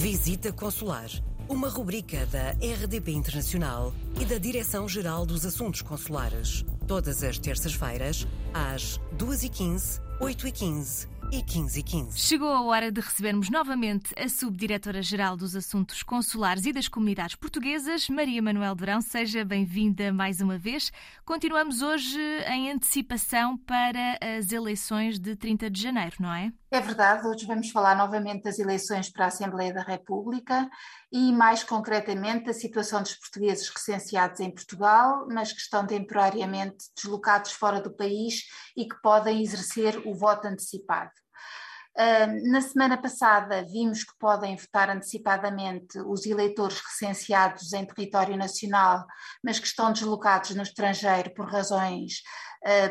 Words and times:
Visita 0.00 0.50
Consular, 0.50 1.10
uma 1.46 1.68
rubrica 1.68 2.24
da 2.24 2.52
RDP 2.52 3.12
Internacional 3.12 3.92
e 4.18 4.24
da 4.24 4.38
Direção-Geral 4.38 5.26
dos 5.26 5.44
Assuntos 5.44 5.82
Consulares. 5.82 6.64
Todas 6.88 7.22
as 7.22 7.38
terças-feiras, 7.38 8.26
às 8.54 8.98
2h15, 9.18 10.00
8h15 10.18 11.06
e 11.30 11.42
15 11.42 11.78
e 11.78 11.82
15. 11.82 12.18
Chegou 12.18 12.48
a 12.48 12.62
hora 12.62 12.90
de 12.90 12.98
recebermos 12.98 13.50
novamente 13.50 14.14
a 14.18 14.26
Subdiretora-Geral 14.26 15.36
dos 15.36 15.54
Assuntos 15.54 16.02
Consulares 16.02 16.64
e 16.64 16.72
das 16.72 16.88
Comunidades 16.88 17.36
Portuguesas, 17.36 18.08
Maria 18.08 18.40
Manuel 18.40 18.74
Durão. 18.74 19.02
Seja 19.02 19.44
bem-vinda 19.44 20.14
mais 20.14 20.40
uma 20.40 20.56
vez. 20.56 20.90
Continuamos 21.26 21.82
hoje 21.82 22.18
em 22.50 22.70
antecipação 22.70 23.58
para 23.58 24.18
as 24.38 24.50
eleições 24.50 25.18
de 25.18 25.36
30 25.36 25.68
de 25.68 25.82
janeiro, 25.82 26.16
não 26.20 26.32
é? 26.32 26.50
É 26.72 26.80
verdade, 26.80 27.26
hoje 27.26 27.46
vamos 27.46 27.68
falar 27.72 27.96
novamente 27.96 28.44
das 28.44 28.60
eleições 28.60 29.10
para 29.10 29.24
a 29.24 29.28
Assembleia 29.28 29.74
da 29.74 29.82
República 29.82 30.70
e, 31.10 31.32
mais 31.32 31.64
concretamente, 31.64 32.44
da 32.44 32.52
situação 32.52 33.02
dos 33.02 33.16
portugueses 33.16 33.68
recenseados 33.68 34.38
em 34.38 34.54
Portugal, 34.54 35.26
mas 35.28 35.52
que 35.52 35.58
estão 35.58 35.84
temporariamente 35.84 36.84
deslocados 36.94 37.50
fora 37.50 37.80
do 37.80 37.92
país 37.92 38.44
e 38.76 38.86
que 38.86 38.94
podem 39.02 39.42
exercer 39.42 40.00
o 40.06 40.14
voto 40.14 40.46
antecipado. 40.46 41.10
Na 42.44 42.62
semana 42.62 42.96
passada 42.96 43.64
vimos 43.64 44.04
que 44.04 44.16
podem 44.16 44.56
votar 44.56 44.88
antecipadamente 44.88 45.98
os 46.06 46.24
eleitores 46.24 46.80
recenseados 46.80 47.72
em 47.72 47.84
território 47.84 48.36
nacional, 48.36 49.04
mas 49.44 49.58
que 49.58 49.66
estão 49.66 49.92
deslocados 49.92 50.54
no 50.54 50.62
estrangeiro 50.62 51.34
por 51.34 51.50
razões 51.50 52.22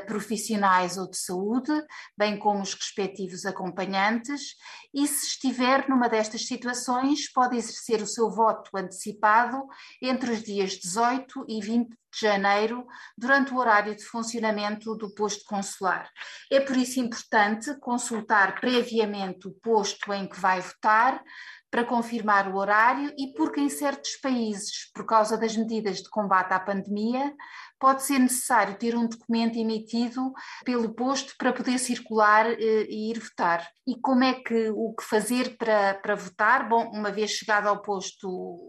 profissionais 0.07 0.97
ou 0.97 1.09
de 1.09 1.17
saúde, 1.17 1.71
bem 2.17 2.37
como 2.37 2.61
os 2.61 2.73
respectivos 2.73 3.45
acompanhantes, 3.45 4.55
e 4.93 5.07
se 5.07 5.27
estiver 5.27 5.87
numa 5.87 6.09
destas 6.09 6.45
situações, 6.45 7.31
pode 7.31 7.57
exercer 7.57 8.01
o 8.01 8.07
seu 8.07 8.29
voto 8.29 8.75
antecipado 8.75 9.63
entre 10.01 10.31
os 10.31 10.43
dias 10.43 10.71
18 10.71 11.45
e 11.47 11.61
20 11.61 11.89
de 11.89 12.21
janeiro, 12.21 12.87
durante 13.15 13.53
o 13.53 13.57
horário 13.57 13.95
de 13.95 14.03
funcionamento 14.03 14.95
do 14.95 15.13
posto 15.13 15.45
consular. 15.45 16.09
É 16.51 16.59
por 16.59 16.75
isso 16.75 16.99
importante 16.99 17.79
consultar 17.79 18.59
previamente 18.59 19.47
o 19.47 19.51
posto 19.61 20.11
em 20.11 20.27
que 20.27 20.39
vai 20.39 20.59
votar, 20.59 21.23
para 21.71 21.83
confirmar 21.83 22.47
o 22.47 22.57
horário 22.57 23.13
e 23.17 23.33
porque 23.33 23.59
em 23.59 23.69
certos 23.69 24.15
países, 24.17 24.91
por 24.93 25.05
causa 25.05 25.37
das 25.37 25.55
medidas 25.55 25.97
de 25.97 26.09
combate 26.09 26.53
à 26.53 26.59
pandemia, 26.59 27.33
pode 27.79 28.03
ser 28.03 28.19
necessário 28.19 28.77
ter 28.77 28.95
um 28.95 29.07
documento 29.07 29.57
emitido 29.57 30.33
pelo 30.65 30.93
posto 30.93 31.33
para 31.37 31.53
poder 31.53 31.79
circular 31.79 32.45
eh, 32.45 32.85
e 32.89 33.09
ir 33.09 33.19
votar. 33.19 33.65
E 33.87 33.99
como 34.01 34.23
é 34.23 34.33
que 34.33 34.69
o 34.69 34.93
que 34.93 35.03
fazer 35.03 35.57
para, 35.57 35.95
para 35.95 36.13
votar? 36.13 36.67
Bom, 36.67 36.91
uma 36.93 37.09
vez 37.09 37.31
chegado 37.31 37.67
ao 37.67 37.81
posto, 37.81 38.27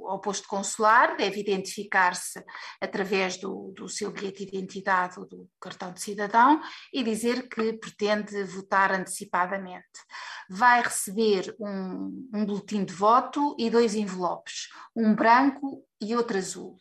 ao 0.08 0.20
posto 0.20 0.46
consular, 0.48 1.16
deve 1.16 1.40
identificar-se 1.40 2.42
através 2.80 3.36
do, 3.36 3.72
do 3.76 3.88
seu 3.88 4.10
bilhete 4.10 4.46
de 4.46 4.56
identidade 4.56 5.18
ou 5.18 5.26
do 5.26 5.48
cartão 5.60 5.92
de 5.92 6.00
cidadão 6.00 6.60
e 6.92 7.02
dizer 7.02 7.48
que 7.48 7.72
pretende 7.74 8.44
votar 8.44 8.92
antecipadamente. 8.92 9.84
Vai 10.48 10.82
receber 10.82 11.54
um, 11.60 12.28
um 12.32 12.46
boletim 12.46 12.84
de 12.90 12.96
voto 12.96 13.54
e 13.56 13.70
dois 13.70 13.94
envelopes, 13.94 14.68
um 14.96 15.14
branco 15.14 15.84
e 16.00 16.16
outro 16.16 16.36
azul. 16.36 16.76